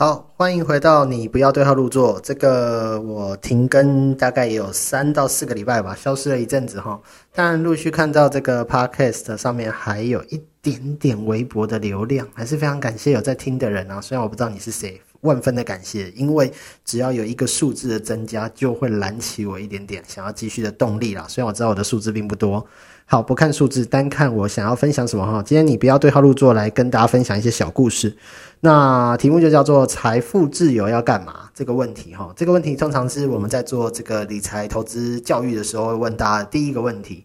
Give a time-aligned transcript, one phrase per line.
[0.00, 2.20] 好，欢迎回到你不要对号入座。
[2.22, 7.00] 这个我停更大概也有三到四个礼拜吧，消失了一阵子哈。
[7.34, 14.00] 但陆续看到这个 podcast 上面还有一点点微薄的流量，还是非常感谢有在听的人啊。
[14.00, 16.52] 虽然我不知道你是谁，万分的感谢，因为
[16.84, 21.26] 只要有一个数字的增加，就会燃起我一点点想要继续的动力啦。
[21.28, 22.64] 虽然我知道我的数字并不多。
[23.10, 25.42] 好，不看数字，单看我想要分享什么哈。
[25.42, 28.14] 今天你不要对号入座，来跟大家分享一些小故事。
[28.60, 32.30] 那题目就叫做“财富自由要干嘛”这个问题哈。
[32.36, 37.24] 这个问题通常是我们在做这个理财投资教育的时候会问大家第一个问题。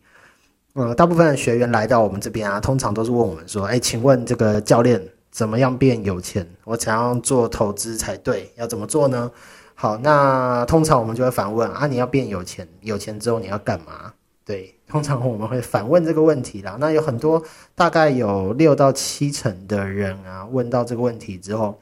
[0.71, 6.47] 呃，大部分的学员来到我们这边啊，通常都是问我们说：“哎，请问这个教练怎么样变有钱？
[6.63, 9.29] 我想要做投资才对，要怎么做呢？”
[9.75, 14.13] 好，那通常我们就会反问啊：“你要变有钱，有钱之后你要干嘛？”
[14.45, 16.75] 对，通常我们会反问这个问题啦。
[16.81, 17.41] 那有很多，
[17.75, 21.79] 大概有六到七成的人啊，问到这个问题之后，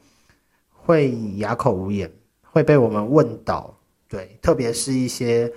[0.70, 2.10] 会哑口无言，
[2.42, 3.74] 会被我们问倒。
[4.08, 5.52] 对，特别是一些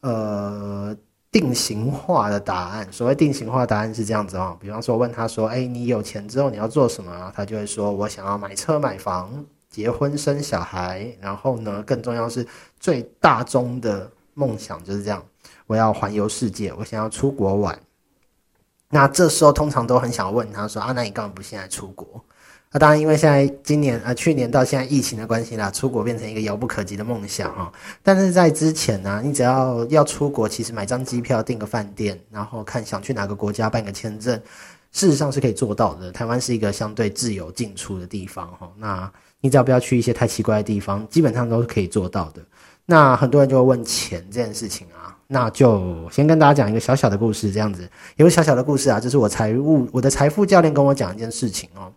[0.00, 0.96] 呃
[1.30, 2.90] 定型化的答案。
[2.90, 12.46] 所谓定型化答案是这样子哦，比方说问他说：“哎，你有钱之后你要做什么？”他就会说：“我想要买车买房，结婚生小孩。”然后呢，更重要是
[12.80, 15.22] 最大宗的梦想就是这样。
[15.68, 17.78] 我要环游世界，我想要出国玩。
[18.90, 22.24] 那这时候通常都很想问他说：“啊，那你干嘛不现在出国？”
[22.72, 27.72] 那当然，因为现在今年啊，去年到现在疫情的关系啦，出国变成一个遥不可及的梦想哈。
[28.02, 34.34] 但是在之前呢，你只要要出国，其实买张机票、订个饭店，然后看想去哪个国家办个签证，
[34.92, 36.10] 事实上是可以做到的。
[36.10, 38.70] 台湾是一个相对自由进出的地方哈。
[38.76, 42.42] 那你只要不要去一些太奇怪的地方，基本上都是可以做到的。
[42.84, 45.07] 那很多人就会问钱这件事情啊。
[45.30, 51.92] 那就先跟大家讲一个小小的故事，这样子有个小小的故事啊，就是我财务我的财富教练跟我讲一件事情哦。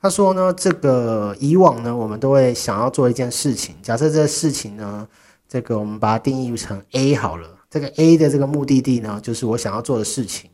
[0.00, 5.06] 他说呢，这个以往呢，我们都会想要做一件事情，假设这个事情呢，
[5.48, 10.48] 这个我们把它定义成 A 好了，这个 A 的这个目的地呢，就是我想要做的事情。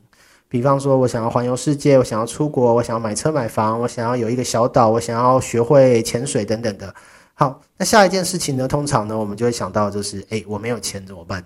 [0.49, 6.95] 比方说，我想要环游世界，我想要出国，我想要买车买房，我想要有一个小岛，我想要学会潜水等等的。
[7.35, 11.45] 好，那下一件事情呢，通常呢，我们就会想到就是，诶，我没有钱怎么办？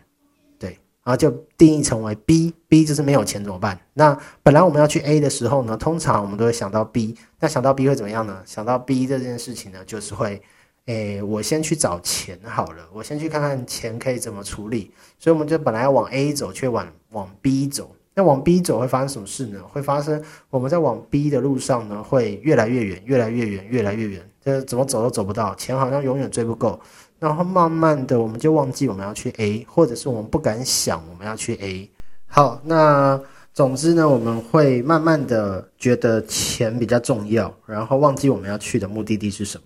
[1.08, 3.80] 然后就定义成为 B，B 就是没有钱怎么办？
[3.94, 7.16] 那本来我们要去 A 的时候呢，通常我们都会想到 B。
[7.40, 8.42] 那想到 B 会怎么样呢？
[8.44, 10.42] 想到 B 这件事情呢，就是会，
[10.84, 14.90] 诶，我先去找钱好了，我先去看看钱可以怎么处理。
[15.18, 17.90] 所以我们就本来要往 A 走，却往往 B 走。
[18.12, 19.62] 那往 B 走会发生什么事呢？
[19.66, 26.78] 会发生我们在往 B 的路上呢，会越来越远，越来越远，越来越远，这怎么走都走不到，钱好像永远追不够。
[27.18, 31.90] 然后慢慢的，我们就忘记我们要去 A，或者是我们不敢想我们要去 A。
[32.26, 33.20] 好，那
[33.52, 39.64] 总之呢，我们会慢慢的觉得钱比较重要，然后忘记我们要去的目的地是什么。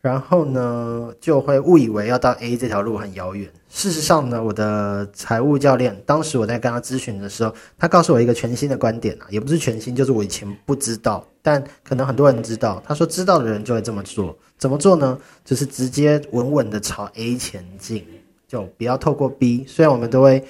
[0.00, 3.50] 然后呢，就会误以为要到 A 这条路很遥远。
[3.68, 12.82] 事实上呢，我的财务教练当时我在跟他咨询的时候，他告诉我一个全新的观点啊，也不是全新，就是我以前不知道，但可能很多人知道。
[12.86, 14.36] 他说，知道的人就会这么做。
[14.58, 15.18] 怎么做呢？
[15.46, 18.04] 就是直接稳稳的朝 A 前进，
[18.46, 19.64] 就不要透过 B。
[19.66, 20.44] 虽然我们都会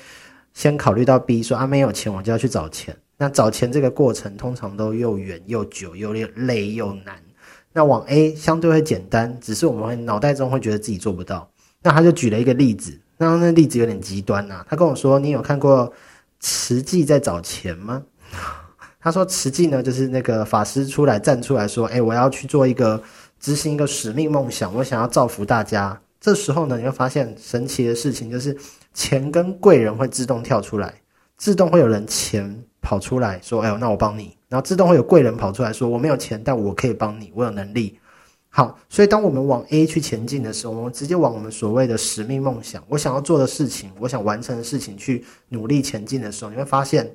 [0.53, 2.97] 先考虑到 B，说啊没有钱我就要去找钱。
[3.16, 7.22] 那找钱这个过程通常都又远又久又累又难。
[7.72, 11.48] 那往 A 相对会简单，只是我们会脑袋中会觉得自己做不到。
[11.80, 14.66] 那他就举了一个例子，那那例子有点极端呐。
[14.69, 15.92] 他跟我说：“你有看过
[16.41, 18.03] 慈济在找钱吗？”
[19.08, 23.02] 他说：“慈济呢，就是那个法师出来站出来说，哎，我要去做一个
[23.41, 25.98] 执行一个使命梦想，我想要造福大家。
[26.20, 28.54] 这时候呢，你会发现神奇的事情，就是
[28.92, 30.92] 钱跟贵人会自动跳出来，
[31.38, 37.98] 自动会有人钱跑出来说，哎呦，那我帮你。”然后自动会有贵人跑出来说：“我没有钱，但我可以帮你，我有能力。”
[38.50, 47.10] 好，所以当我们往 A 去前进的时候，我们直接往我们所谓的使命梦想，我想要做的事情，我想完成的事情去努力前进的时候，你会发现，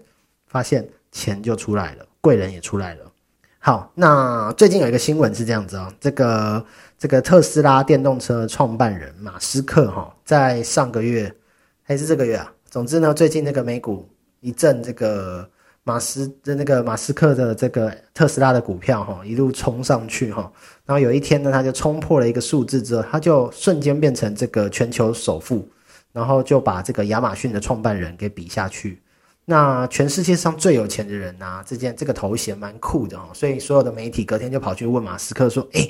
[0.54, 3.12] 发现钱就出来了，贵人也出来了。
[3.58, 6.64] 好，那最近有一个新闻是这样子哦，这个
[7.00, 11.34] 这个特斯拉电动车创办人马斯克哈，在上个月
[11.82, 14.08] 还是这个月啊，总之呢，最近那个美股
[14.42, 15.50] 一阵这个。
[15.86, 20.50] 马斯的那个马斯克的这个特斯拉的股票哈，一路冲上去哈，
[20.86, 25.68] 然后有一天呢，他就冲破了一个数字之后，他就瞬间变成这个全球首富，
[26.14, 29.03] 然后就把这个亚马逊的创办人给比下去。
[29.46, 35.90] 那全世界上最有钱的人呐，这件这个头衔蛮酷的哦，所以所有的媒体隔天就跑去问马斯克说：“哎，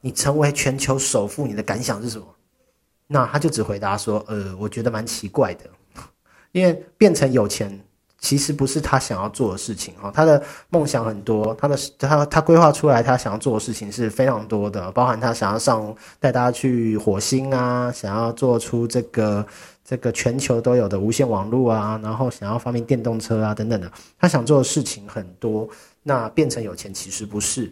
[0.00, 2.26] 你成为全球首富，你的感想是什么？”
[3.08, 5.64] 那他就只回答说：“呃，我觉得蛮奇怪的，
[6.52, 7.78] 因为变成有钱。”
[8.22, 10.08] 其实不是他想要做的事情哈。
[10.14, 19.44] 他的梦想很多，他的他他规划出来他想要做的事情是非常多的，包含他想要上带大家去火星啊，想要做出这个
[19.92, 25.68] 这个全球都有的无线网络啊，然后想要发明电动车啊等等的，他想做的事情很多。
[26.02, 27.70] 那变成有钱其实不是。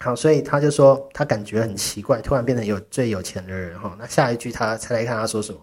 [0.00, 3.94] 好，所以他就说他感觉很奇怪，突然变成有最有钱的人哈。
[3.98, 5.60] 那下一句他猜猜看他说什么？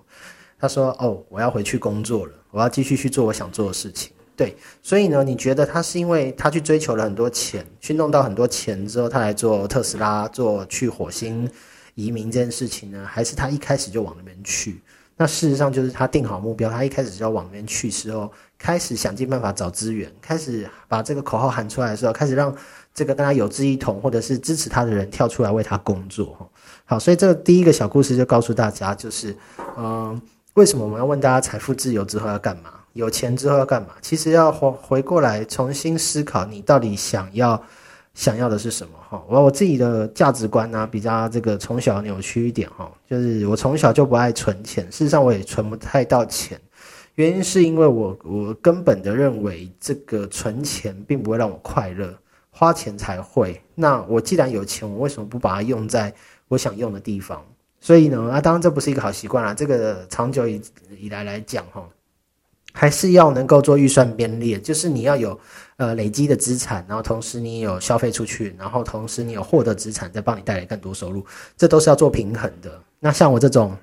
[0.60, 11.50] 他说：“哦，我要回去工作了，我要继续去做我想做的事情。”对，所以呢，你觉得他是因为他去追求了很多钱，去弄到很多钱之后，他来做特斯拉，做去火星
[11.96, 13.04] 移民这件事情呢？
[13.04, 14.80] 还是他一开始就往那边去？
[15.18, 22.56] 那事实上就是他定好目标，他一开始就要往那边去时候，开始想尽办法找资源，开始把这个口号喊出来的时候，开始让。
[22.94, 26.52] 这个跟他有志一同，或者是支持他的人跳出来为他工作，
[26.84, 29.34] 好，所以这个第一个小故事就告诉大家，就是，
[29.78, 30.22] 嗯，
[30.56, 32.72] 为什么我们要问大家财富自由之后要干嘛？
[32.92, 33.92] 有钱之后要干嘛？
[34.02, 37.64] 其实要回回过来重新思考，你到底想要
[38.14, 38.94] 想要的是什么？
[39.10, 46.60] 哈，我我自己的价值观呢，比较这个从小扭曲一点哈，就是我从小就不爱存钱，事实上我也存不太到钱，
[47.16, 52.14] 原因是因为我我根本的认为这个存钱并不会让我快乐。
[52.54, 53.60] 花钱才会。
[53.76, 56.14] 那我既然有钱，我为什么不把它用在
[56.50, 57.42] 我想用的地方？
[57.80, 59.54] 所以呢，啊，当然这不是一个好习惯啦。
[59.54, 60.62] 这个长久以
[61.00, 61.88] 以来来讲，哈，
[62.72, 65.40] 还是要能够做预算编列，就是你要有
[65.78, 71.26] 呃累积的资产，然后同时你有消费出去，然后同时你有获得资产，再帮你带来更多收入，
[71.58, 72.72] 这都是要做平衡的。
[73.00, 73.76] 那像我这种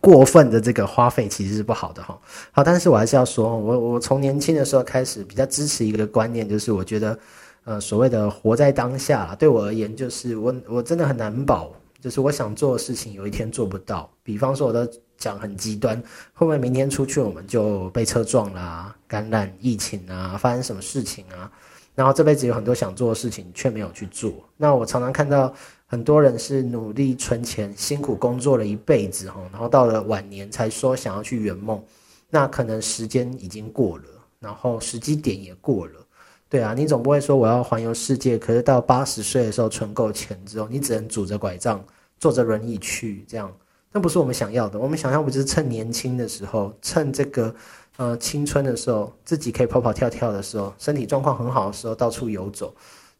[0.00, 2.18] 过分的这个花费，其实是不好的哈。
[2.52, 7.18] 好，但是我还是要说，我我从年轻的时候开始比较支持一个观念，就是我觉得。
[7.68, 14.10] 呃，所谓的活在当下，对我而言，就是我我真的很难保，就是我想做的事情，有一天做不到。
[14.22, 15.96] 比方说，我都讲很极端，
[16.34, 21.50] 会不会明天出去我们就被车撞啦、感染疫情啊、发生什么事情啊？
[21.94, 24.30] 然后这辈子有很多想做的事情却没有去做。
[24.56, 25.52] 那我常常看到
[25.86, 31.82] 很多人是努力存钱、辛苦工作了一辈子哈，然后到了晚年才说想要去圆梦，
[32.28, 34.04] 那可能时间已经过了，
[34.38, 36.05] 然后时机点也过了。
[36.48, 41.84] 对啊，你总不会说我要环游世界，可是到八十岁的时候存够钱之后，你只能拄着拐杖、
[42.18, 43.52] 坐着轮椅去，这样
[43.92, 44.78] 那不是我们想要的。
[44.78, 47.54] 我们想要不就是趁年轻的时候，趁这个
[47.96, 52.74] 呃青春的时候，自己可以跑跑跳跳的时候，身体状况很好的时候，到处游走，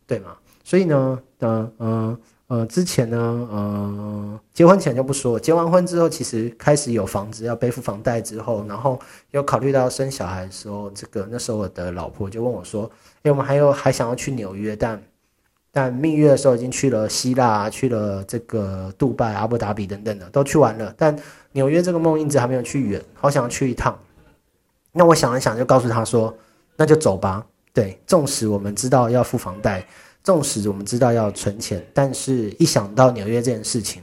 [0.06, 0.36] 对吗？
[0.62, 2.18] 所以呢，嗯嗯。
[2.48, 3.16] 呃，之前呢，
[3.50, 8.96] 呃，结婚前就不说，结完婚之后，其实开始有房子要背负房贷之后，然后
[9.32, 12.88] 有考虑到生小孩的时候，这个那时候我的老婆就问我说
[13.24, 15.02] ：“哎，我们还有还想要去纽约，但
[15.72, 21.18] 但蜜月的时候已经去了希腊，去了这个杜拜、阿布达比等等的都去完了，但
[21.50, 23.98] 纽约这个梦一直还没有去远，好想要去一趟。”
[24.92, 26.32] 那我想了想，就告诉他说
[26.76, 27.44] ：“那就走吧。”
[27.74, 29.84] 对，纵使我们知道要付房贷。
[30.26, 34.02] 纵使我们知道要存钱，但是一想到纽约这件事情，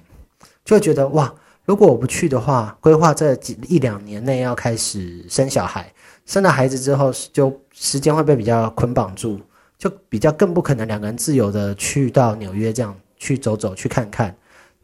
[0.63, 1.33] 就会觉得哇，
[1.65, 5.91] 如果我不去的话，规划这几一两年内要开始生小孩，
[6.25, 9.37] 生了孩子之后就时间会被比较捆绑住，
[9.77, 14.33] 就比较更不可能两个人自由的去到纽约这样去走走去看看。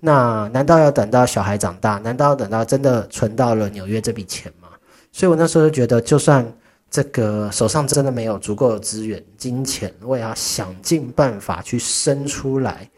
[0.02, 2.00] 那难道要等到小孩长大？
[2.00, 4.68] 难道要等到真的存到了纽约这笔钱吗？
[5.14, 6.46] 所以我那时候就觉得，就算。
[6.90, 12.90] 这个手上真的没有足够的资源、金钱，我也要想尽办法去生出来，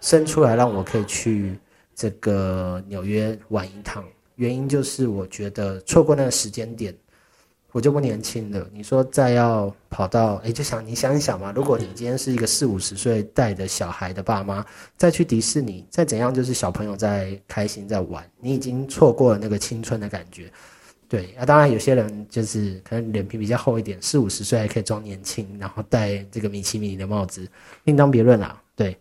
[0.00, 1.58] 生出来让我可以去
[1.94, 4.04] 这个纽约玩一趟。
[4.36, 6.94] 原因就是我觉得错过那个时间点，
[7.72, 8.66] 我就不年轻了。
[8.72, 14.64] 你说再要跑到，哎，就想你想一想嘛，如果你今天是一个四五十岁带着小孩的爸妈，
[14.96, 20.50] 再去迪士尼，再怎样就是小朋友在开心在玩，你已经错过了那个青春的感觉。
[21.10, 27.44] 对啊，当然有些人就是可能脸皮比较厚一点，四五十岁还可以装年轻，然后戴这个米奇米妮的帽子，
[27.82, 28.62] 另当别论啦。
[28.76, 28.96] 对，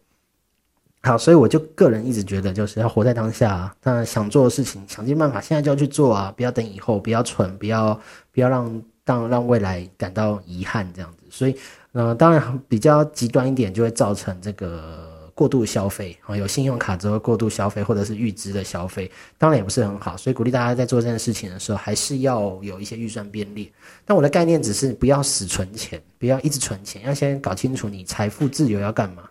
[1.04, 7.94] 好，所以我就个人一直觉得，就是要活在当下，那想做的事情，想尽办法，现在就要去做啊，不要等以后，不要蠢，不要
[8.32, 11.26] 不要让让让未来感到遗憾这样子。
[11.30, 11.56] 所以，
[11.92, 15.19] 呃，当然比较极端一点，就会造成这个。
[15.40, 20.18] 过度消费啊，有信用卡之后过度消费，或者是预支的消费，当然也不是很好。
[20.18, 23.66] 所以鼓励大家在做这件事情的时候，还是要有一些预算编列。
[24.04, 29.24] 但我的概念只是不要死存钱，不要一直存钱，要先搞清楚你财富自由要干嘛。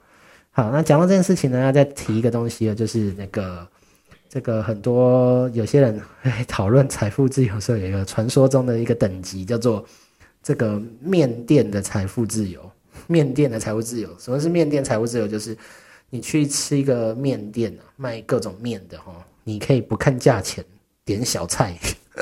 [0.50, 3.68] 好，那讲到这件事情呢，要再提一个东西了，就是那个
[4.30, 6.00] 这个很多有些人
[6.48, 9.84] 讨论财富自由的时候，有一个传说中的一个等级，叫做
[10.42, 12.58] 这个面店的财富自由。
[13.08, 15.28] 面店的财务自由，什么是面店财务自由？
[15.28, 15.54] 就是。
[16.10, 19.12] 你去吃一个面店啊，卖各种面的哈，
[19.44, 20.64] 你可以不看价钱
[21.04, 21.78] 点小菜，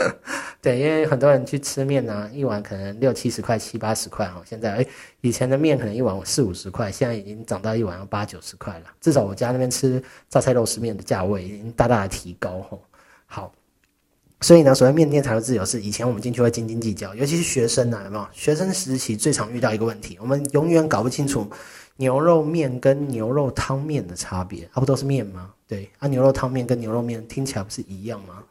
[0.60, 4.42] 对，因为很多人去吃面呢，一碗可能六七十块、七八十块哈。
[4.44, 4.86] 现在哎，
[5.20, 8.86] 以前的面可能一碗四五十块，现在已经涨到一碗要八九十块了。
[9.00, 12.78] 至少我家那边吃榨菜肉丝面的价位已经大大的提高哈。
[13.26, 13.52] 好，
[14.40, 18.26] 所以呢，所谓面店财务自由是以前我们进去会斤斤计较，尤其是学生啊，有没有？
[18.32, 21.48] 学生时期最常遇到一个问题，我们永远搞不清楚
[21.96, 25.52] 牛肉面跟牛肉汤面的差别啊，不都是面吗？
[25.66, 28.42] 对，啊，牛肉汤面跟牛肉面听起来不是一样吗？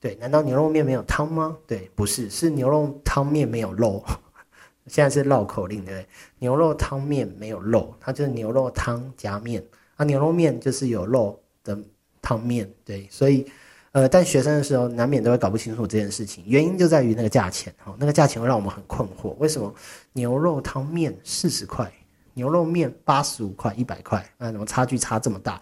[0.00, 1.56] 对，难道牛肉面没有汤吗？
[1.66, 4.04] 对，不是，是牛肉汤面没有肉。
[4.86, 6.06] 现在是绕口令，对不对？
[6.40, 9.64] 牛肉汤面没有肉，它就是牛肉汤加面。
[9.96, 11.78] 啊，牛肉面就是有肉的
[12.20, 13.06] 汤面，对。
[13.10, 13.46] 所以，
[13.92, 19.30] 呃，但学生的时候难免都会搞不清楚这件事情，原因就在于那个价钱，哈，那个价钱会让我们很困惑。
[19.38, 19.72] 为什么
[20.12, 21.90] 牛肉汤面四十块，
[22.34, 25.60] 牛肉面八十五块、一百块，那，怎么差距差这么大？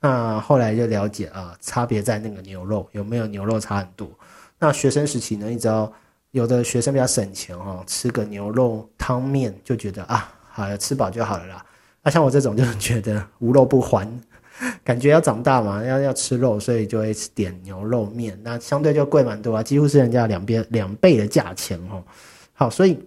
[0.00, 4.08] 那后来就了解啊，差别在那个牛肉有没有牛肉差很多。
[4.58, 5.92] 那学生时期呢，你知道
[6.32, 11.64] 有的学生比较省钱哦，吃个牛肉汤面就觉得啊，好了，吃饱就好了啦。
[12.02, 14.08] 那像我这种就是觉得无肉不欢，
[14.82, 18.36] 感觉要长大嘛，要要吃肉，所以就会点牛肉面。
[18.42, 22.02] 那相对就贵蛮多啊，几乎是人家两边两倍的价钱哦。
[22.52, 22.98] 好，所以。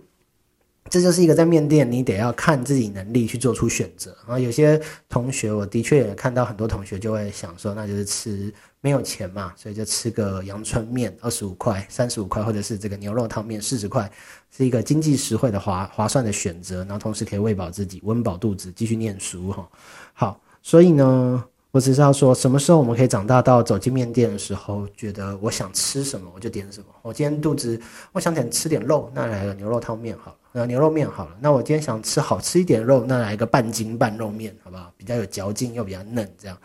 [0.96, 4.16] 这就是一个在面店，你得要看自己能力去做出选择。
[4.25, 14.10] 然后有些同学，我的确也看到很多同学就会想说，那就是吃没有钱嘛，所以就吃个阳春面，二十五块、三十五块，或者是这个牛肉汤面四十块，
[14.56, 16.78] 是一个经济实惠的划划算的选择。
[16.86, 19.68] 然后同时可以喂饱自己，温饱肚子，继续念书哈。
[20.14, 21.44] 好，所以呢。
[21.72, 26.86] 我只是要说，什么时候我们可以长大到走进面店的时候，觉得我想吃什么我就点什么。
[27.02, 27.78] 我今天肚子
[28.14, 31.38] 我想点吃点肉，那来个牛肉汤面好了，那牛肉面好了。
[31.41, 34.89] 那我今天想吃好吃一点肉，那来个半筋半肉面，好不好？
[34.95, 36.57] 比较有嚼劲又比较嫩，这样。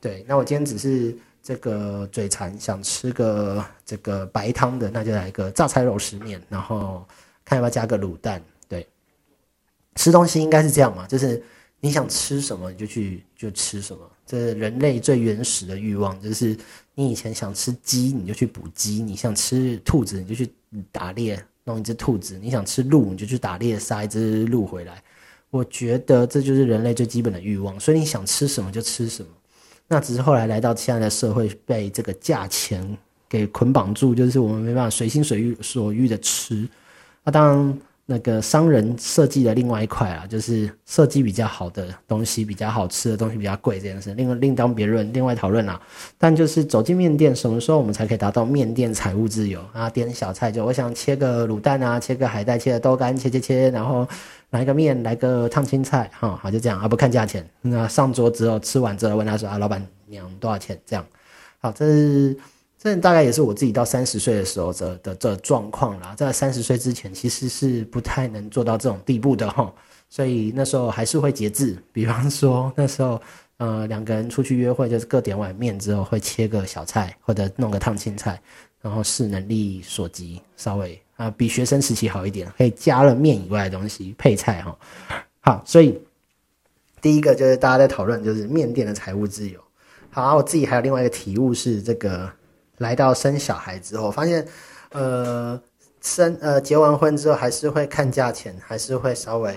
[0.00, 7.06] 对，那我今天只是这个嘴馋，想吃个这个白汤的，那就来个榨菜肉丝面，然后
[7.44, 8.42] 看要不要加个卤蛋。
[8.68, 8.84] 对，
[9.94, 11.40] 吃东西应该是这样嘛，就是
[11.78, 14.02] 你想吃什么你就去就吃什么。
[14.26, 16.58] 这是人类最原始的欲望就是，
[16.94, 20.52] 你以前想吃鸡，你就去捕鸡；你想吃兔子，你就去
[20.90, 25.00] 打猎弄一只兔子；你想吃鹿，你就去打猎杀一只鹿回来。
[25.50, 29.28] 我觉得这就是人类最基本的欲望，所以你想吃什么就吃什么。
[29.86, 32.98] 那只是后来来到现在的社会，被这个价钱
[33.28, 36.68] 给捆绑住，就是我们没办法随心所欲所欲的吃。
[37.22, 37.78] 那当然。
[38.10, 45.78] 那个商人设计的另外一块啊，就是设计比较好的东西，比较好吃的东西比较贵这件事，另另当别论，另外讨论啦。
[46.16, 49.90] 但就是走进面店，什么时候我们才可以达到面店财务自由啊？
[49.90, 54.08] 点小菜就我想切个卤蛋啊，切个海带，切个豆干，切切切，然后
[54.52, 57.46] 来个面，来个烫青菜，哈，好就这样啊，不看价钱。
[57.60, 60.80] 那上桌之后吃完之后问他说啊，老板娘多少钱？
[60.86, 61.04] 这样，
[61.60, 62.34] 好，这是。
[62.80, 69.74] 这大概也是我自己到三十岁的时候的的这状况啦，在三十岁之前其实是不太能做到这种地步的哈，
[70.08, 73.20] 所以那时候还是会节制，比方说那时候
[73.56, 78.40] 呃两个人出去约会，就是各点碗面之后会切个小菜或者弄个烫青菜，
[78.80, 84.78] 然后视能力所及稍微啊比学生时期好一点，可以加了面以外的东西配菜哈。
[85.40, 86.00] 好，所以
[87.02, 89.58] 第一个就是大家在讨论就是面店的财务自由。
[90.10, 92.30] 好，我自己还有另外一个体悟是这个。
[92.78, 94.46] 来到生小孩之后，发现，
[94.90, 95.60] 呃，
[96.00, 99.56] 生呃结完婚之后还是会看价钱，还是会稍微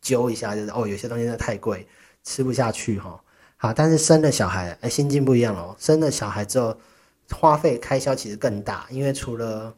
[0.00, 1.86] 揪一下，就是哦，有些东西真的太贵，
[2.24, 3.20] 吃不下去哈。
[3.56, 5.74] 好，但是生了小孩，哎，心境不一样哦。
[5.78, 6.76] 生了小孩之后，
[7.32, 9.74] 花费开销其实更大，因为除了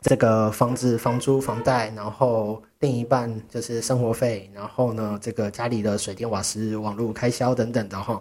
[0.00, 8.20] 这个房子、房租、房贷，然后另一半就是生活费，然后呢，这个家里的水电瓦斯、网络开销等等的哈。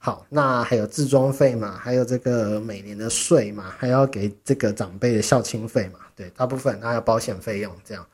[0.00, 1.76] 好，那还有自装费嘛？
[1.76, 3.64] 还有这个每年的税嘛？
[3.76, 5.98] 还要给这个长辈的孝亲费嘛？
[6.14, 8.06] 对，大部分还有保险费用这样。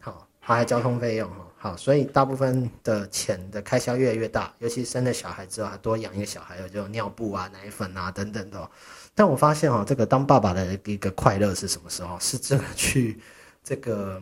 [0.00, 1.46] 好，还有交通费用哈。
[1.58, 8.70] 好，所以大部分的钱的开销越来越大，尤其生了小孩之后，还多养一个小孩，有就尿布啊、奶粉啊等等的。
[9.14, 12.18] 但我发现哦，这个当爸爸的一个快乐是什么时候？
[12.18, 13.20] 是这个去
[13.62, 14.20] 这个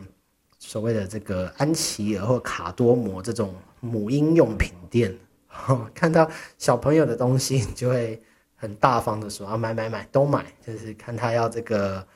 [0.58, 5.16] 所谓的这个安琪儿或卡多摩这种母婴用品店。
[5.94, 8.20] 看到小朋友的东西，就会
[8.56, 10.44] 很大方的说啊，买买买，都买。
[10.66, 12.06] 就是看他要这个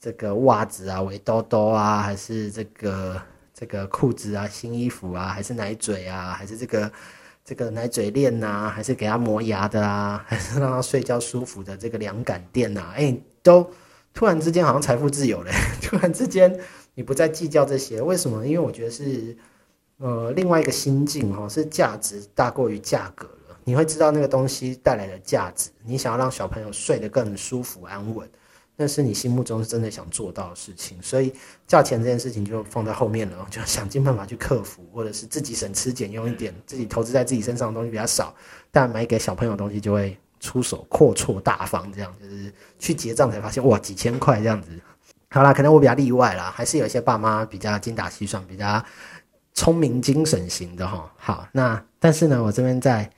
[0.00, 3.20] 这个袜子啊，围兜兜啊，还是这个
[3.54, 6.90] 这个裤子啊，新衣服啊，还是奶嘴啊，还是这个
[7.44, 13.70] 这个奶嘴链呐，还是给他磨牙的啊，还是让他睡觉舒服的这个凉感垫呐，哎，都
[14.12, 15.52] 突然之间好像财富自由了。
[15.82, 16.58] 突然之间
[16.94, 18.46] 你不再计较这些，为什么？
[18.46, 19.36] 因为我觉得是。
[19.98, 23.56] 呃，另外一个心境哦，是价值大过于价格了。
[23.64, 25.70] 你会知道那个东西带来的价值。
[25.84, 28.28] 你想要让小朋友睡得更舒服安稳，
[28.76, 31.32] 那是你心目中真的想做到的事情，所以
[31.66, 38.34] 价钱这件事情就放在后面了，就想尽办法去克服，或者是自己省吃俭用一点，自己投资在自己身上的东西比较少，
[38.70, 44.68] 但买给小朋友的东西就会出手阔绰大方，这样就是去结账才发现哇几千块这样子。
[45.28, 48.82] 好啦，可能我比较例外啦，还是有一些爸妈比较精打细算，比较
[49.56, 51.12] 聪明精神型的哈。
[51.16, 53.10] 好，那但是呢，我这边在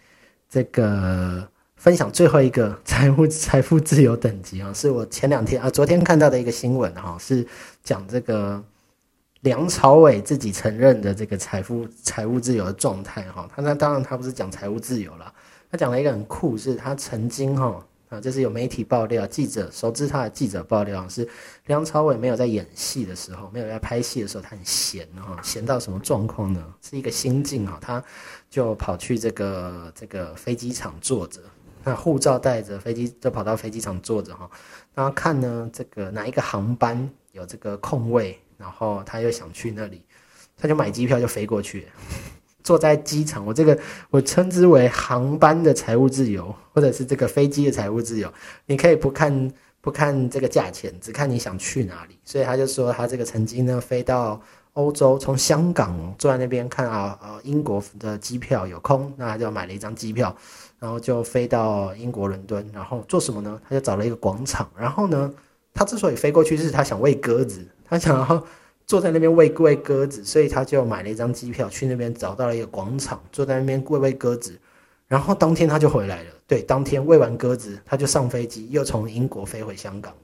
[0.48, 1.46] 这个。
[1.78, 7.46] 分享最后一个财务 财富自由等级啊，是我前两天啊昨天看到的一个新闻哈，是
[7.84, 8.60] 讲这个
[9.42, 13.48] 梁朝伟自己承认的这个财富财务自由的状态哈。
[13.54, 15.32] 他那当然他不是讲财务自由了，
[15.70, 21.28] 他讲了一个很酷，是他曾经哈啊，就是有媒体爆料，记者熟知他的记者爆料是
[21.66, 26.64] 梁朝伟没有在演戏的时候，没有在拍戏的时候，他很闲哈，闲到什么状况呢？
[26.80, 28.02] 是一个心境啊，他
[28.48, 31.40] 就跑去这个这个飞机场坐着。
[31.84, 34.50] 那护照带着飞机就跑到飞机场坐着哈，
[34.94, 40.02] 然后看呢这个哪一个航班有这个空位，然后他又想去那里，
[40.56, 41.86] 他就买机票就飞过去，
[42.68, 43.46] 坐在机场。
[43.46, 43.78] 我这个
[44.10, 48.30] 我称之为航班的财务自由，或者是这个飞机的财务自由。
[48.66, 52.18] 你可以不看不看这个价钱，只看你想去哪里。
[52.24, 54.38] 所以他就说他这个曾经呢飞到
[54.74, 60.36] 欧洲，从香港坐在那边看啊呃英国的机票有空，那他就买了一张机票。
[60.78, 63.58] 然后就飞到英国伦敦，然后做什么呢？
[63.66, 64.68] 他就找了一个广场。
[64.76, 65.32] 然后呢，
[65.72, 68.44] 他之所以飞过去，是他想喂鸽子，他想要
[68.88, 74.58] 坐在那边喂喂鸽子，所以他就买了一张机票去那边，找到了一个广场，坐在那边喂喂鸽子。
[75.06, 76.30] 然后当天他就回来了。
[76.46, 80.18] 对，当天喂完鸽子，他就上飞机，又从英国飞回香港了。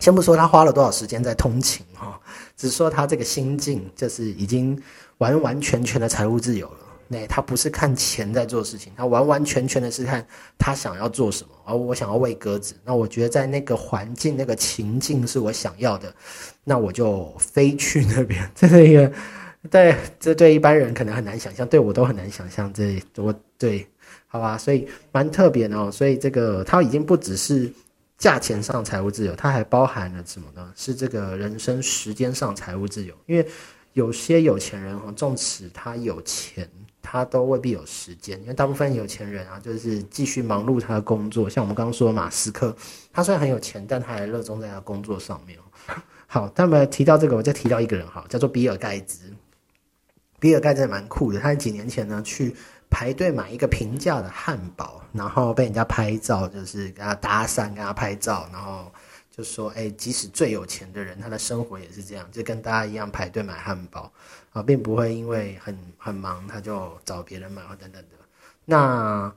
[0.00, 2.20] 先不说他花了多少时间在通勤哈，
[2.56, 4.76] 只说他这个心境，就是已经
[5.18, 6.78] 完完全全的财务自由了。
[7.08, 10.26] 那他不是看钱在做事情，他完完全全的是看
[10.58, 11.50] 他想要做什么。
[11.66, 16.14] 而我想要喂鸽子，那我觉得在那个环境、那个情境是我想要的，
[16.62, 18.46] 那我就飞去那边。
[18.54, 19.10] 这是一个，
[19.70, 22.70] 对，这对一般人可能很难想象，对我都很难想象。
[22.72, 23.86] 这我对，
[24.26, 25.90] 好吧，所以蛮特别的哦。
[25.90, 27.72] 所以这个他已经不只是
[28.18, 30.70] 价钱上财务自由，它还包含了什么呢？
[30.76, 33.14] 是这个人生时间上财务自由。
[33.24, 33.46] 因为
[33.94, 36.68] 有些有钱人哈，纵使他有钱。
[37.06, 41.48] 他都未必有时间，因为大部分有钱人啊，就是继续忙碌他的工作。
[41.50, 42.74] 像我们刚刚说马斯克，
[43.12, 45.58] 他虽然很有钱，但他还热衷在他工作上面。
[46.26, 49.30] 好，那么提到这个，我再提到一个人哈，叫做比尔盖茨。
[50.40, 52.56] 比尔盖茨蛮酷的，他几年前呢去
[52.90, 58.92] 排队买一个平价的汉堡，然后被人家拍照，就是跟他搭讪，跟他拍照，然后
[59.36, 64.12] 就说：“哎，即使最有钱的人，他的生活也是这样，就跟大家一样排队买汉堡。”
[64.52, 68.16] 啊，并不会因为很很忙，他就找别人买或等等的。
[68.64, 69.32] 那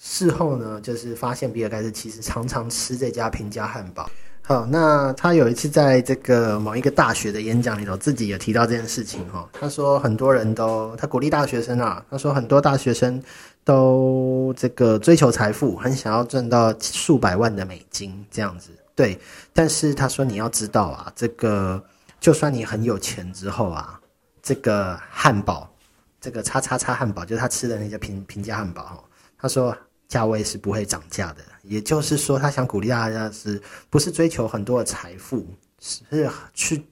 [0.00, 4.08] 事后呢，就是发现比尔盖茨其实常常吃这家平价汉堡。
[4.42, 9.48] 好，那他有一次在这个某一个大学的演讲里头，自己也提到这件事情哈。
[9.52, 13.20] 他说很多人都，他鼓励大学生啊，他说很多大学生
[13.64, 18.70] 都这个追求财富，很想要赚到数百万的美金这样子。
[18.94, 19.18] 对，
[19.52, 21.82] 但是他说你要知道啊，这个
[22.18, 23.96] 就算你很有钱之后啊。
[24.42, 25.70] 这个汉堡，
[26.18, 29.04] 这个叉叉叉汉堡，就是他吃的那家平平价汉堡哈。
[29.36, 29.76] 他说
[30.08, 35.46] 价位是不会涨价的，也就是说，他想鼓励大家是不是追求很多的财富，
[35.78, 36.82] 是去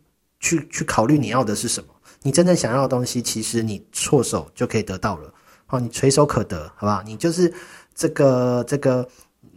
[0.41, 1.89] 去去考虑你要的是什么？
[2.21, 5.33] 你真正想要的东西，其实你错手就可以得到了，
[5.65, 7.03] 好，你垂手可得，好不好？
[7.03, 7.53] 你就是
[7.95, 9.09] 这个这个。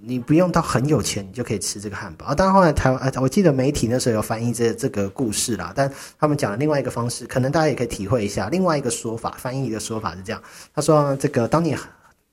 [0.03, 2.33] 你不用到很有钱，你就可以吃这个汉堡啊！
[2.33, 8.49] 当然后来台湾，呃，我记得媒体那时候有翻译这这个故事啦，但他们讲了另外一个方式，可能大家也可以体会一下。
[8.49, 10.41] 另外一个说法，翻译的说法是这样：
[10.73, 11.77] 他说，这个当你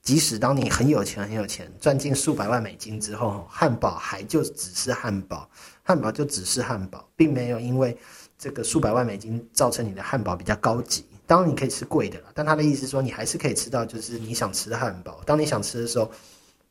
[0.00, 5.46] 即使当你很有钱很有钱，赚进数百万美金之后，汉堡还就只是汉堡，
[5.82, 7.94] 汉堡就只是汉堡，并没有因为
[8.38, 11.04] 这个数百万美金造成你的汉堡比较高级。
[11.26, 15.20] 当然你可以吃贵的了，但他的意思说，你还是可以吃到就是你想吃的汉堡。
[15.26, 16.10] 当你想吃的时候。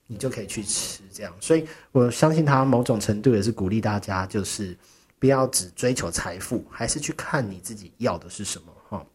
[0.07, 4.75] 你就可以去吃这样，所以我相信他某种程度也是鼓励大家，就是
[5.19, 9.05] 不要只追求财富，还是去看你自己要的是什么哈。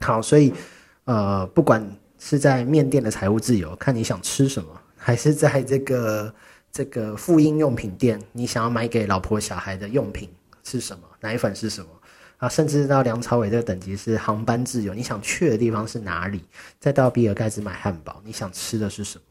[0.00, 0.52] 好，所以
[1.04, 1.84] 呃，不管
[2.18, 6.34] 是在面店的财务自由，看你想吃什么，还是在这个
[6.70, 10.28] 这个妇婴用品店，你想要买给老婆小孩的用品
[10.62, 11.88] 是什么，奶粉是什么
[12.36, 16.44] 啊，甚至到梁朝伟这个等级是航班自由，你想去的地方是哪里？
[16.78, 19.24] 再到比尔盖茨买汉堡，你想吃的是什么？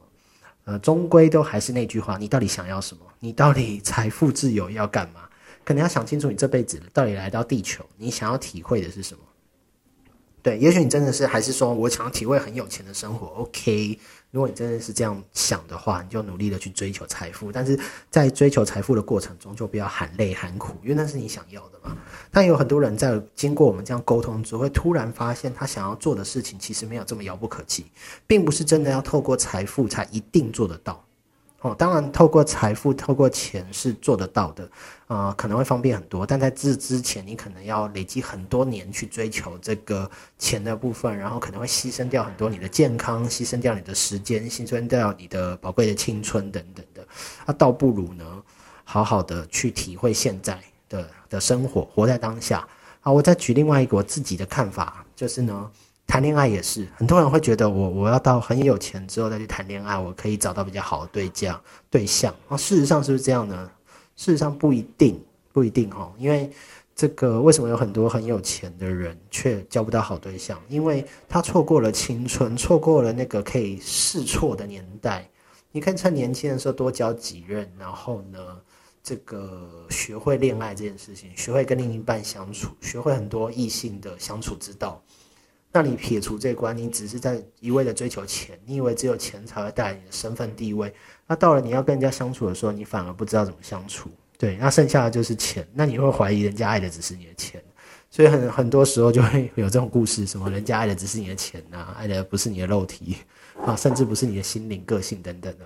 [0.66, 3.06] 呃，终归都还是那句话，你到底想要什么？
[3.20, 5.22] 你到底财富自由要干嘛？
[5.66, 9.24] 可能要想清楚，你这辈子到底来到地球，你想要体会的是什么？
[10.44, 13.98] 对，也许你真的是还是说我想要体会很有钱的生活，OK。
[14.30, 17.80] 如果你真的是这样想的话，你就努力的去追求财富，但是
[18.10, 21.96] 在追求财富的过程中，就不要喊累喊苦，因为那是你想要的嘛。
[22.30, 27.86] 但有很多人在经过我们这样沟通之后，会突然发现他想要做的事情其实没有这么遥不可及，
[28.28, 31.06] 并不是真的要透过财富才一定做得到。
[31.64, 34.70] 哦，当然，透过财富、透过钱是做得到的，
[35.08, 36.26] 啊，可能会方便很多。
[36.26, 47.08] 但在这之前，你可能要累积很多年去追求这个钱的部分，然后可能会牺牲掉很多你的健康，牺牲掉你的时间，牺牲掉你的宝贵的青春等等的。
[47.46, 48.26] 那倒不如呢，
[48.84, 52.68] 好好的去体会现在的的生活，活在当下。
[53.00, 55.72] 啊，我再举另外一个我自己的看法，就是呢。
[56.06, 62.56] 谈恋爱也是，很多人会觉得我我要到很有钱之后再去谈恋爱，我可以找到比较好的对象对象啊。
[62.56, 63.72] 事实上是不是这样呢？
[64.16, 65.20] 事实上不一定，
[65.52, 66.14] 不一定哈。
[66.20, 66.52] 因为
[66.96, 70.62] 这个为什么有很多很有钱的人却交不到好对象？
[70.68, 75.28] 因为他错过了青春，错过了那个可以试错的年代。
[75.72, 78.40] 你可以趁年轻的时候多交几任，然后呢，
[79.02, 85.02] 这个学会恋爱这件事情，学会跟另一半相处，学会很多异性的相处之道。
[85.76, 90.94] 那你撇除这关，你只是在一味的追求钱，你以为只有钱才会带来你的身份地位。
[91.26, 94.08] 那到了你要跟人家相处的时候，你反而不知道怎么相处。
[94.38, 95.68] 对，那剩下的就是钱。
[95.74, 97.60] 那你会怀疑人家爱的只是你的钱，
[98.12, 103.18] 所以很很多时候就会有这种故事，什么人家爱的只是你的钱呐，爱的不是你的肉体
[103.66, 105.66] 啊，甚至不是你的心灵、个性等等的。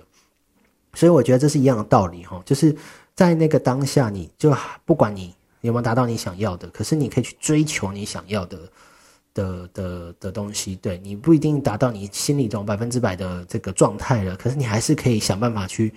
[0.94, 2.74] 所以我觉得这是一样的道理哈，就是
[3.14, 8.58] 在那个当下，你就不管你有没有达到你想要的，可是你可以去追求你想要的。
[9.38, 15.94] 的的的东西，对你不一定达到你心里中百分之百的这个状态了，可是你还是可以想办法去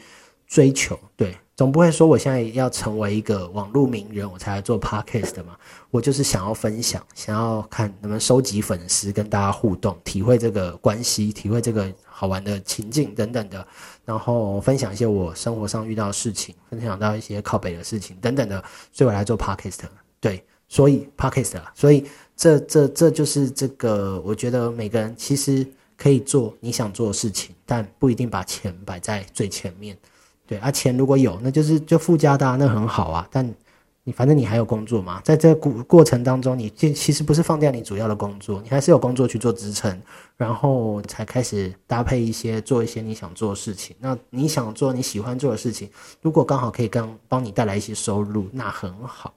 [0.47, 5.55] 追求，对，总不会说我现在要成为一个网络名人，我才来做 podcast 的嘛。
[5.89, 13.65] 我就是想要分享，想要看能不能收集粉丝，跟大家互动，体会这个关系，体会这个好玩的情境等等的，
[14.05, 19.79] 然后分享一些我生活上遇到的事情，分享到一些靠北的事情等等的，所以我来做 podcast，
[20.19, 22.05] 对，所以 podcast，所以。
[22.41, 25.63] 这这这就是这个，我觉得每个人其实
[25.95, 29.95] 可以做你想做的事情，但不一定把钱摆在最前面。
[30.47, 33.27] 对，啊，钱如果有，那就是就附加的，那很好啊。
[33.29, 33.47] 但
[34.03, 40.01] 你反正你还有工作嘛，在这过过程当中，你这其实不是放掉你主要的工作，你还是有工作去做支撑，
[40.35, 43.95] 然后才开始搭配一些做一些你想做的事情。
[43.99, 45.87] 那你想做你喜欢做的事情，
[46.23, 49.31] 如果刚好可以跟帮你带来一些收入，那很好。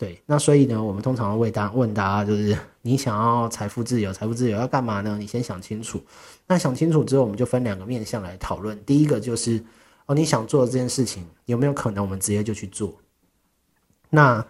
[0.00, 5.18] 对，那所以呢，我们通常会答问大家，就是你想要财富自由，财富自由要干嘛呢？
[5.20, 6.02] 你先想清楚。
[6.46, 8.82] 那想清楚之后，我们就分两个面向来讨论。
[8.86, 9.62] 第一个就是，
[10.06, 12.94] 哦，你想做的这件事情有没有可能我们直接就去做？
[14.08, 14.42] 那，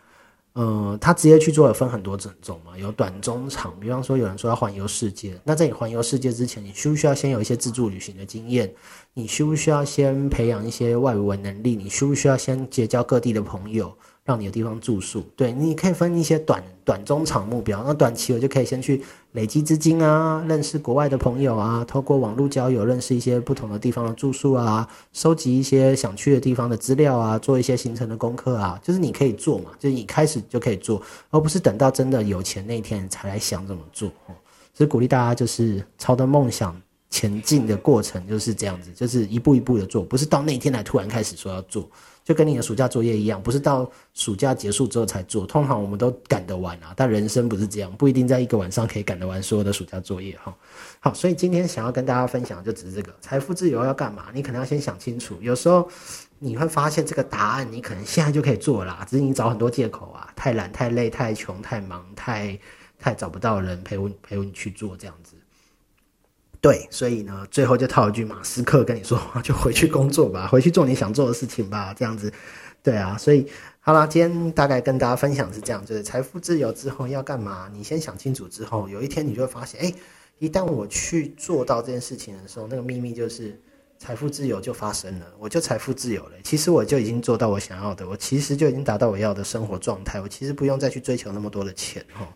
[0.52, 3.74] 呃，他直接去做有分很多种种嘛，有短、中、长。
[3.80, 8.72] 比方说，有人说要环游世界，那在你环游世界之前，你需不需要先有一些自助旅行的经验？
[9.14, 11.74] 你需不需要先培养一些外语文能力？
[11.74, 13.92] 你需不需要先结交各地的朋友？
[14.30, 17.82] 让你有地方住宿，对，你可以分一些短短中长目标。
[17.84, 34.08] 那短期我就可以先去累积资金啊，认识国外的朋友啊，透过网络交友认识一些不同的地方的住宿啊，收集一些想去的地方的资料啊，做一些行程的功课啊，就是你可以做嘛，就是你开始就可以做，而不是等到真的有钱那一天才来想怎么做。
[34.72, 41.90] 所以鼓励大家就是朝着梦想前进的过程就是这样子，就是一步一步的做，不是到那天来突然开始说要做。
[42.22, 45.44] 就跟你的暑假作业一样，不是到暑假结束之后才做。
[45.46, 50.54] 通常我们都赶得完啊，但人生不是这样，不一定在一个晚上可以赶得完所有的暑假作业哈。
[51.00, 54.26] 好，所以今天想要跟大家分享就只是这个财富自由要干嘛？
[54.32, 55.36] 你可能要先想清楚。
[55.40, 55.88] 有时候
[56.38, 62.56] 你会发现这个答案，你可能现在就可以做啦，只是你找很多借口啊，太懒、太累、太穷、太忙、太
[62.96, 65.34] 太找不到人陪我陪我你去做这样子。
[66.60, 72.32] 对，所以呢，最后就套一句马斯克跟你说话， 就回去工作吧，回去做你想做的事情吧，这样子。
[72.82, 73.46] 对啊，所以
[73.80, 77.70] 好了，今天大概跟大家分享是这样，就是财富自由之后要干嘛？
[77.72, 79.94] 你先想清楚之后，有一天你就会发现，哎，
[80.38, 83.58] 一旦我去做到这件事情的时候，那个秘密就是
[83.98, 86.32] 财富自由就发生了，我就财富自由了。
[86.42, 92.26] 其实我就已经做到我想要的，我其实就已经达到我要的生活状态，我其实不用再去追求那么多的钱哈。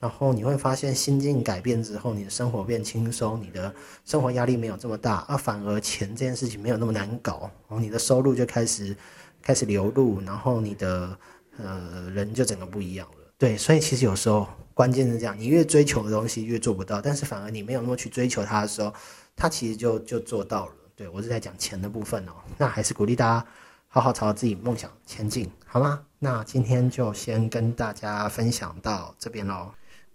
[0.00, 3.72] 然后你会发现心境改变之后，你的生活变轻松，你的
[4.06, 8.96] 生活压力没有这么大，啊，反而钱这件事情没有那么难搞，然后你的收入就开始
[9.42, 11.14] 开始流入，然后你的
[11.58, 13.32] 呃人就整个不一样了。
[13.36, 18.90] 对，所以其实有时候关键是这样，你越追求的东西越做不到，但是反而你没有那么去追求它的时候，
[19.36, 20.72] 它其实就就做到了。
[20.96, 23.46] 对我是在讲钱的部分哦，那还是鼓励大家
[23.88, 26.02] 好好朝自己梦想前进，好吗？
[26.18, 29.70] 那今天就先跟大家分享到这边喽。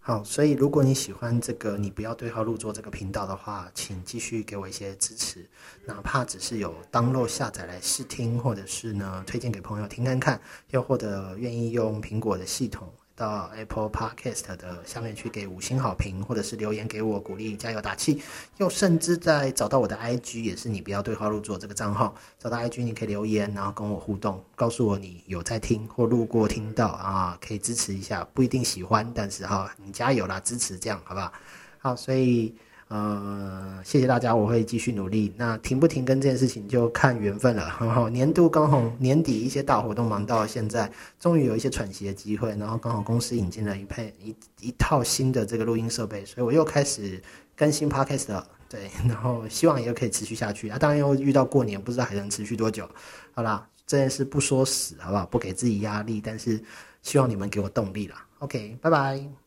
[0.07, 5.43] 好，所以如果你喜欢这个，你不要对号入座这个频道的话，请继续给我一些支持，
[5.83, 10.39] 哪怕只是有当落下载来试听，或者是呢推荐给朋友听看看，
[10.69, 12.87] 又或者愿意用苹果的系统。
[13.15, 18.21] 到 Apple Podcast 的下面去给五星好评，或者是留言给我鼓励、加油打气。
[18.57, 31.33] 又甚至在找到我的 IG，也是你不要对号入座这个账号，找到 IG 你可以留言，然后跟我互动，告诉我你有在听或路过听到啊，可以支持一下，不一定喜欢，但是哈，你加油啦，支持这样好不好？
[31.79, 32.53] 好，所以。
[32.95, 35.33] 呃，谢谢大家，我会继续努力。
[35.35, 37.69] 那停不停更这件事情就看缘分了。
[37.69, 42.55] 很好，年度刚好年底一些大活动忙到现在，终于有一些喘息的机会。
[42.55, 47.21] 然后刚好公司引进了一配一一套新的这个录音设备，所以我又开始
[47.53, 48.47] 更新 podcast 了。
[48.69, 50.77] 对，然后希望也可以持续下去啊。
[50.77, 52.89] 当然又遇到过年，不知道还能持续多久。
[53.33, 55.25] 好啦，这件事不说死，好不好？
[55.25, 56.63] 不给自己压力，但是
[57.01, 58.25] 希望你们给我动力啦。
[58.39, 59.44] OK，拜拜。